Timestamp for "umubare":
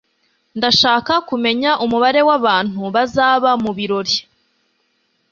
1.83-2.21